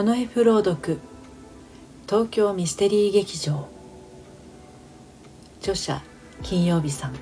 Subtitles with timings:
[0.00, 0.98] モノエフ朗読。
[2.08, 3.68] 東京ミステリー劇場。
[5.58, 6.00] 著者
[6.42, 7.14] 金曜日さん。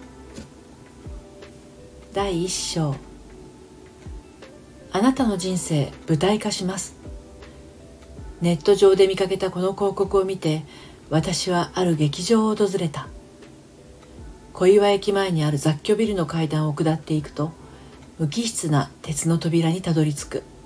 [2.15, 2.95] 第一章。
[4.93, 6.95] あなたの人生舞台化します。
[8.41, 10.63] ネット上で見かけたこの広告を見て
[11.11, 13.09] 私はある劇場を訪れた。
[14.53, 17.51] 小岩駅前にある雑居ビルの階段を下っていくと
[18.21, 20.58] 無機質な鉄の扉にたどり着く。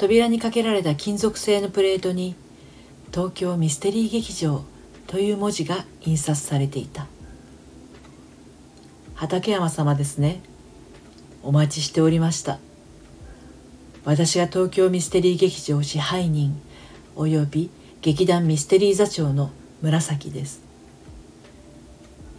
[0.00, 2.34] 扉にかけられた金属製のプレートに
[3.12, 4.64] 「東京ミステリー劇場」
[5.06, 7.06] という文字が印刷されていた。
[9.14, 10.40] 畠山様ですね。
[11.42, 12.58] お待ちしておりました。
[14.06, 16.58] 私が東京ミステリー劇場支配人
[17.14, 17.68] および
[18.00, 19.50] 劇団ミステリー座長の
[19.82, 20.62] 紫です。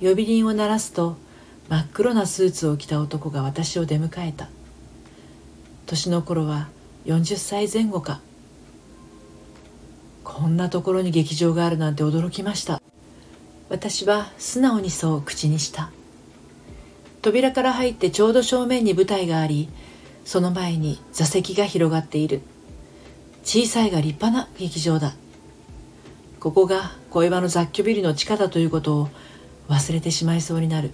[0.01, 1.15] 呼び鈴を鳴らすと
[1.69, 4.49] 真っ黒なスーツを着た男が私を出迎えた。
[5.85, 6.69] 年の頃は
[7.05, 8.21] 40歳前後か。
[10.23, 12.81] こんなところに劇場があるなんて驚きました。
[13.69, 15.91] 私は素直にそう口にした。
[17.21, 19.69] 扉から入ってちょうど正面に舞台があり
[20.25, 22.41] その前に座席が広がっている。
[23.43, 25.15] 小さいが立派な劇場だ。
[26.39, 29.09] ここが小岩の雑居ビルの地下だということを
[29.69, 30.91] 忘れてしまいそうになる。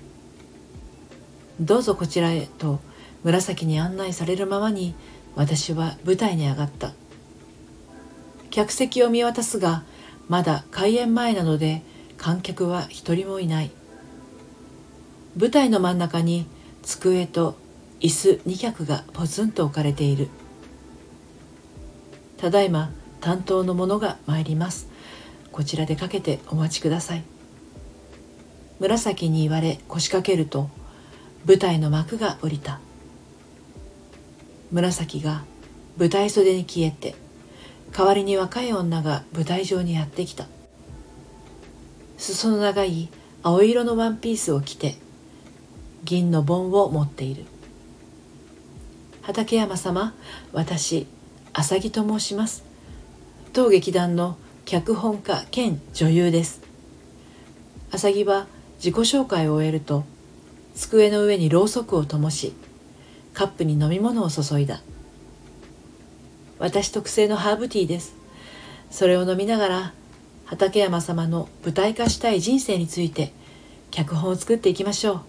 [1.60, 2.80] どうぞこちらへと
[3.24, 4.94] 紫に案内されるままに
[5.38, 6.94] 私は舞台に上がった。
[8.50, 9.84] 客席を見渡すが
[10.28, 11.84] まだ開演前なので
[12.18, 13.70] 観客は一人もいない。
[15.40, 16.48] 舞台の真ん中に
[16.82, 17.56] 机と
[18.00, 20.30] 椅子2脚がポツンと置かれている。
[22.38, 24.88] ただいま担当の者が参ります。
[25.52, 27.24] こちらでかけてお待ちください。
[28.80, 30.72] 紫に言われ腰掛けると
[31.46, 32.80] 舞台の幕が下りた。
[34.72, 35.44] 紫が
[35.98, 37.16] 舞台袖に消えて
[37.92, 40.46] 代わりに若い女が舞台上にやってきた。
[42.18, 43.10] 裾の長い
[43.44, 44.96] 青色のワンピースを着て
[46.04, 47.46] 銀の盆を持っている。
[49.22, 50.14] 畠山様
[50.54, 51.08] 私
[51.54, 52.64] 浅木と申します。
[53.54, 56.62] 当劇団の脚本家兼女優です。
[57.92, 58.48] 浅木は
[58.78, 60.04] 自己紹介を終えると
[60.76, 62.54] 机の上にろうそくを灯し
[63.38, 64.82] カップに飲み物を注いだ。
[66.58, 68.16] 私特製のハーブティーです。
[68.90, 69.94] それを飲みながら
[70.46, 73.32] 畠山様の舞台化したい人生について
[73.92, 75.22] 脚本を作っていきましょう。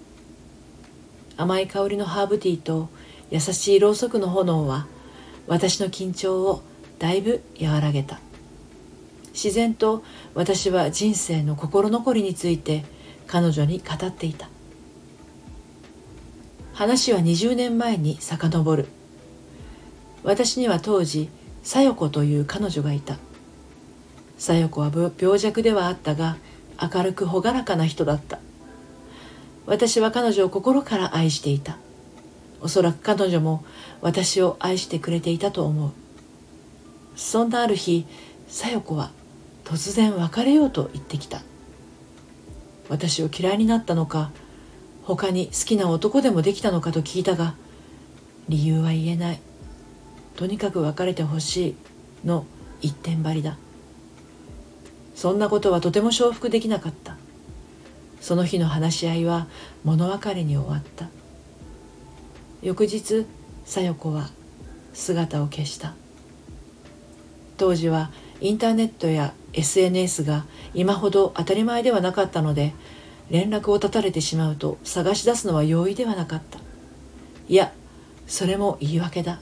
[1.36, 2.88] 甘い香りのハーブティーと
[3.30, 4.86] 優しいろうそくの炎は
[5.46, 6.62] 私の緊張を
[6.98, 8.20] だいぶ和らげた。
[9.34, 10.02] 自然と
[10.32, 12.86] 私は人生の心残りについて
[13.26, 14.48] 彼女に語っていた。
[16.78, 18.86] 話は20年前に遡る。
[20.22, 21.28] 私には当時
[21.64, 23.16] 小夜子という彼女がいた。
[24.38, 26.36] 小夜子は病弱ではあったが
[26.80, 28.38] 明るく朗らかな人だった。
[29.66, 31.78] 私は彼女を心から愛していた。
[32.60, 33.64] おそらく彼女も
[34.00, 35.90] 私を愛してくれていたと思う。
[37.16, 38.06] そんなある日
[38.46, 39.10] 小夜子は
[39.64, 41.42] 突然別れようと言ってきた。
[42.88, 44.30] 私を嫌いになったのか
[45.08, 47.54] 他に好きな男でもできたのかと聞いたが
[48.50, 49.40] 理由は言えない。
[50.36, 52.44] とにかく別れてほしいの
[52.82, 53.56] 一点張りだ。
[55.14, 57.16] そんなことはとても承服できなかった。
[58.20, 59.46] その日の話し合いは
[59.82, 61.08] 物別れに終わった。
[62.60, 63.24] 翌日
[63.64, 64.28] 小夜子は
[64.92, 65.94] 姿を消した。
[67.56, 68.10] 当時は
[68.42, 70.44] インターネットや SNS が
[70.74, 72.74] 今ほど当たり前ではなかったので
[73.30, 76.58] 連絡を絶たれてしまうと探し出すのは容易ではなかった。
[77.48, 77.72] いや
[78.26, 79.40] それも言い訳だ。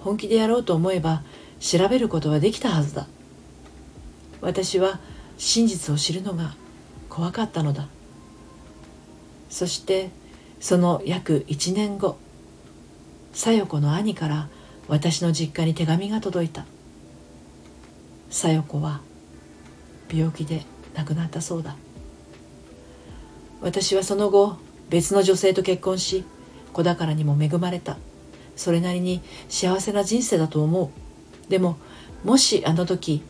[0.00, 1.22] 本気でやろうと思えば
[1.58, 3.06] 調べることはできたはずだ。
[4.40, 5.00] 私は
[5.38, 6.54] 真実を知るのが
[7.08, 7.88] 怖かったのだ。
[9.48, 10.10] そして
[10.60, 12.18] その約1年後
[13.32, 14.48] 小夜子の兄から
[14.88, 16.64] 私の実家に手紙が届いた。
[18.30, 19.00] 小夜子は
[20.12, 20.62] 病気で
[20.94, 21.76] 亡くなったそうだ。
[23.66, 24.58] 私はその後
[24.90, 26.24] 別の女性と結婚し
[26.72, 27.96] 子宝にも恵まれた。
[28.54, 31.50] それなりに幸せな人生だと思う。
[31.50, 31.76] でも
[32.22, 33.22] もしあの時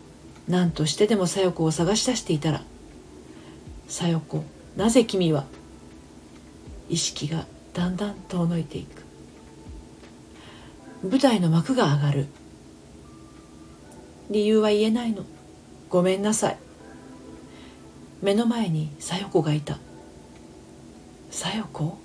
[0.47, 2.63] 何としてでも小夜子を探し出していたら
[3.89, 4.45] 小夜子
[4.77, 5.47] なぜ君は
[6.91, 9.05] 意識がだんだん遠のいていく。
[11.03, 12.27] 舞台の幕が上がる。
[14.29, 15.25] 理由は言えないの。
[15.89, 16.59] ごめんなさい。
[18.21, 19.79] 目の前に小夜子がいた。
[21.37, 21.99] 小夜子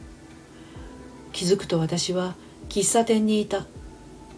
[1.31, 2.35] 気づくと私は
[2.67, 3.65] 喫茶店にいた。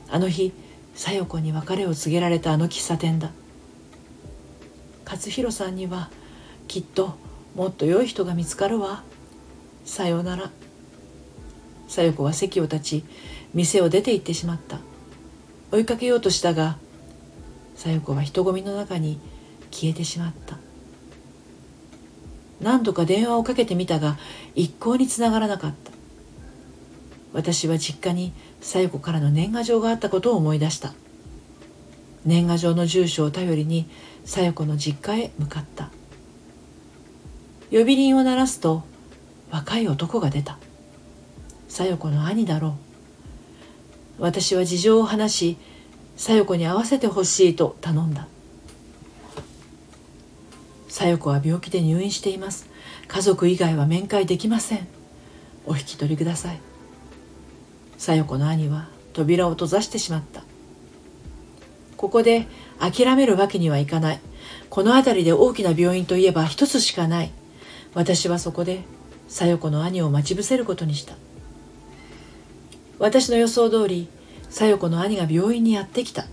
[0.08, 0.54] あの日
[0.94, 3.32] 小夜子に別れを告げられたあの喫茶店だ。
[5.04, 6.12] 勝弘さんには
[6.68, 7.18] きっと
[7.56, 9.02] もっと良い人が見つかるわ。
[9.84, 10.52] さようなら。
[11.88, 13.06] 小夜子は席を立ち
[13.56, 14.78] 店を出て行ってしまった。
[15.72, 16.78] 追いかけようとしたが
[17.76, 19.20] 小夜子は人混みの中に
[19.72, 20.63] 消えてしまった。
[22.64, 24.18] 何度か電話をかけてみたが
[24.56, 25.92] 一向につながらなかった。
[27.34, 28.32] 私は実家に
[28.62, 30.94] 小夜子からの年賀状があったことを思い出した。
[32.26, 33.88] 年賀状の住所を頼りに
[34.26, 35.92] 小夜子の実家へ向かった。
[37.72, 38.84] 呼び鈴を鳴らすと
[39.52, 40.58] 若い男が出た。
[41.68, 44.22] 小夜子の兄だろう。
[44.22, 45.58] 私は事情を話し
[46.16, 48.28] 小夜子に会わせてほしいと頼んだ。
[51.04, 52.70] 小夜子は病気で入院しています。
[53.10, 54.88] 家族以外は面会できません。
[55.66, 56.60] お引き取りください。
[57.98, 60.44] 小夜子の兄は扉を閉ざしてしまった。
[61.98, 62.48] ここで
[62.80, 64.20] 諦めるわけにはいかない。
[64.70, 67.32] この辺りで大きな病院といえば一つしかない。
[67.94, 68.84] 私はそこで
[69.28, 71.16] 小夜子の兄を待ち伏せることにした。
[72.98, 74.08] 私の予想通り
[74.50, 76.28] 小夜子の兄が病院にやってきた。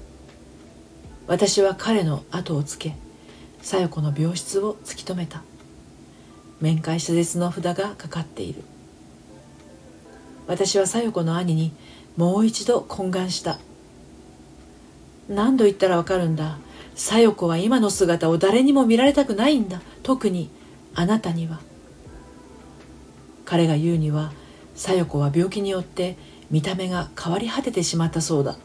[1.26, 2.94] 私は彼の後をつけ
[3.62, 5.42] 小夜子の病室を突き止めた。
[6.60, 8.62] 面会謝絶の札がかかっている。
[10.46, 11.72] 私は小夜子の兄に
[12.16, 13.58] もう一度懇願した。
[15.28, 16.58] 何度言ったらわかるんだ？
[16.96, 19.80] 小夜子は今の姿を誰にも見られたくないんだ。
[20.02, 20.50] 特に
[20.94, 21.60] あなたには。
[23.44, 24.32] 彼が言うには
[24.74, 26.16] 小夜子は病気によって
[26.50, 28.56] 見た目が変わり果ててしまったそうだ。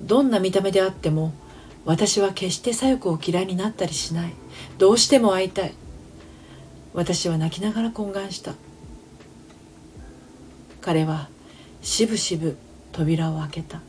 [0.00, 1.32] どんな見た目であっても
[1.84, 4.32] 私は決して小夜子を嫌いになったりしない。
[4.78, 5.74] どうしても会いたい。
[6.92, 8.54] 私は泣きながら懇願した。
[10.80, 11.28] 彼は
[11.82, 12.56] しぶしぶ
[12.92, 13.80] 扉を開けた。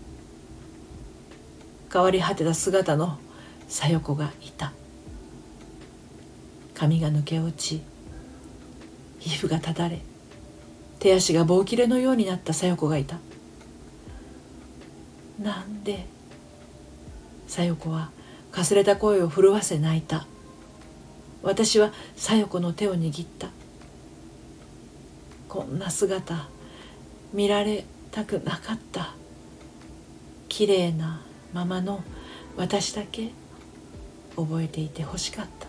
[1.92, 3.18] 変わり果てた姿の
[3.68, 4.72] 小夜子がいた。
[6.74, 7.82] 髪が抜け落ち
[9.20, 10.02] 皮膚がただれ
[10.98, 13.18] 手足が棒切れのようになった小夜子がいた。
[15.40, 16.06] なんで
[17.52, 18.12] 小夜子は
[18.54, 20.26] かすれた声を震わせ泣いた。
[21.44, 23.50] 私は小夜子の手を握った。
[25.50, 26.48] こんな姿
[27.34, 29.16] 見られたくなかった。
[30.48, 31.20] 綺麗な
[31.52, 32.06] ままの
[32.56, 33.32] 私だけ
[34.38, 35.68] 覚えていてほしかった。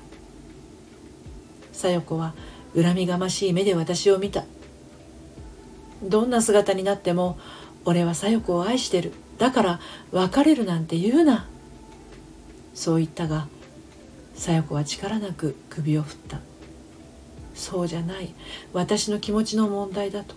[1.73, 2.33] 小夜子は
[2.77, 4.45] 恨みがましい目で私を見た。
[6.01, 7.41] どんな姿になっても
[7.85, 9.13] 俺は小夜子を愛してる。
[9.39, 9.81] だから
[10.13, 11.49] 別れるなんて言うな。
[12.75, 13.49] そう言ったが
[14.35, 16.41] 小夜子は力なく首を振った。
[17.55, 18.35] そうじゃない。
[18.73, 20.35] 私の気持ちの問題だと。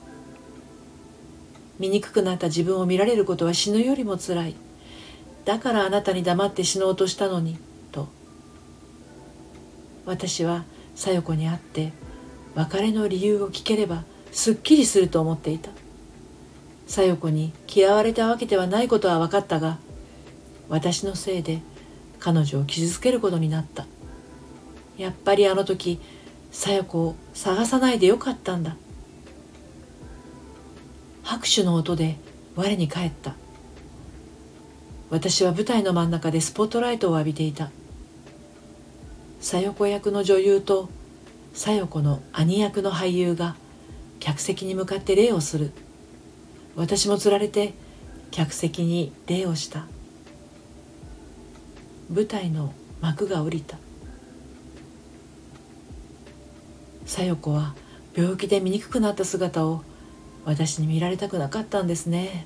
[1.79, 4.55] 醜くなった自分を見られることは死ぬよりもつらい。
[5.45, 7.57] だからあなたに黙って死のうとしたのに。
[7.91, 8.07] と。
[10.05, 10.65] 私は
[10.95, 11.93] 小夜子に会って
[12.53, 15.71] 別れの理由を聞ければすっきりすると思っていた。
[16.87, 19.79] 小夜子に嫌われたわけではないことは分かったが
[20.69, 21.61] 私のせいで
[22.19, 23.85] 彼女を傷つけることになった。
[24.97, 26.00] やっぱりあの時
[26.51, 28.77] 小夜子を探さないでよかったんだ。
[31.23, 32.18] 拍手の音で
[32.56, 33.35] 我に返った。
[35.09, 37.71] 私は舞台の真ん中でスポットライトを浴びていた。
[39.42, 40.90] 小夜子役の女優と
[41.54, 43.56] 小夜子の兄役の俳優が
[44.19, 45.71] 客席に向かって礼をする。
[46.75, 47.73] 私もつられて
[48.31, 49.87] 客席に礼をした。
[52.14, 53.78] 舞台の幕が下りた。
[57.06, 57.76] 小夜子は
[58.16, 59.83] 病気で醜くなった姿を
[60.44, 62.45] 私に見られたくなかったんですね。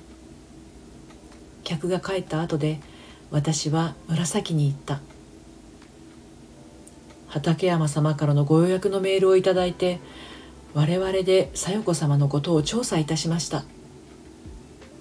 [1.64, 2.80] 客が帰った後で
[3.30, 5.00] 私は紫に行った。
[7.28, 10.00] 畠山様からのご予約のメールをいただいて
[10.74, 13.64] 我々で小夜子様のことを調査いたしました。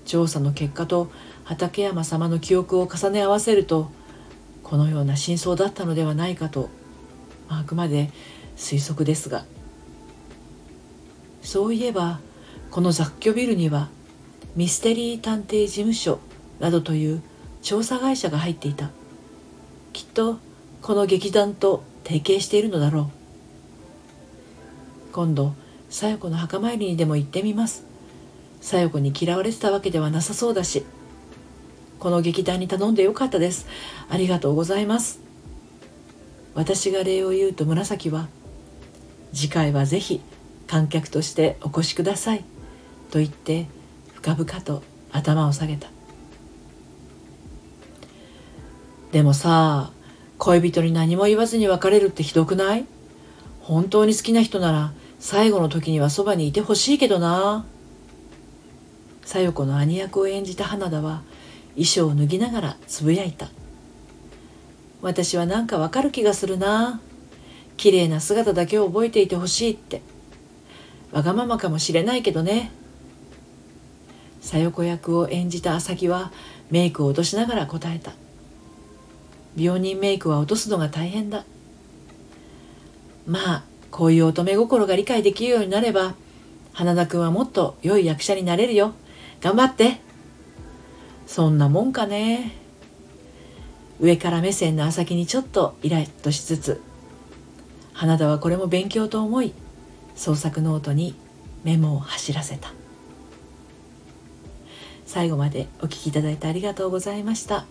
[0.06, 1.12] 調査の結果と
[1.44, 3.92] 畠山様の記憶を重ね合わせると
[4.70, 6.70] このような真相だったのではないかと
[7.48, 8.12] あくまで
[8.56, 9.46] 推測ですが。
[11.42, 12.20] そういえば
[12.70, 13.90] この雑居ビルには
[14.56, 16.20] ミステリー探偵事務所
[16.60, 17.24] などという
[17.64, 18.92] 調査会社が入っていた。
[19.92, 20.38] きっと
[20.82, 23.08] この劇団と提携しているのだろう。
[25.12, 25.54] 今度
[25.90, 27.86] 小夜子の墓参りにでも行ってみます。
[28.62, 30.86] 小夜子に嫌われてたわけではなさそうだし。
[32.00, 33.68] この劇団に頼んでよかったです。
[34.10, 35.20] ありがとうございます。
[36.56, 38.28] 私が礼を言うと紫は
[39.34, 40.22] 次回はぜひ
[40.68, 42.44] 観客としてお越しください。
[43.12, 43.68] と言って
[44.14, 45.90] 深々と頭を下げた。
[49.12, 49.92] でもさ
[50.38, 52.86] 恋人に何も言わずに別れるってひどくない？
[53.62, 57.66] 本当に好きな人なら最後の時にはそばにいてほしいけどな。
[59.26, 61.22] 小夜子の兄役を演じた花田は
[61.80, 63.48] 衣装を脱ぎながらつぶやいた。
[65.02, 67.00] 私はなんかわかる気がするな。
[67.78, 70.02] 綺麗な姿だけを覚えていてほしいって。
[71.14, 72.72] わがままかもしれないけどね。
[74.42, 76.34] 小夜子役を演じた浅木は
[76.70, 78.12] メイクを落としながら答えた。
[79.56, 81.46] 病人メイクは落とすのが大変だ。
[83.26, 86.16] まあこういう乙女心が理解できるようになれば
[86.74, 88.94] 花田君はもっと良い役者になれるよ。
[89.40, 90.09] 頑張って。
[91.30, 92.54] そんなもんかね。
[94.00, 96.82] 上から目線の浅木にちょっとイラッとしつつ
[97.94, 99.54] 花田はこれも勉強と思い
[100.16, 101.14] 創作ノートに
[101.64, 102.74] メモを走らせた。
[105.06, 107.68] 最後までお聴きいただいてありがとうございました。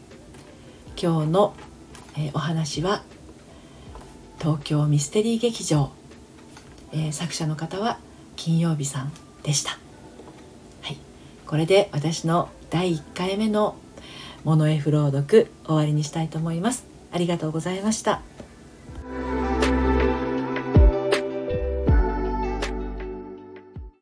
[0.97, 1.55] 今日の、
[2.17, 3.03] え、お話は
[4.39, 5.91] 東京ミステリー劇場、
[6.93, 7.99] えー、作者の方は
[8.37, 9.13] 金曜日さん
[9.43, 9.73] でした。
[10.83, 10.97] はい。
[11.45, 13.77] これで私の第1回目の
[14.45, 18.21] モノエフ朗読終わりにしたいと思いますありがとうございました。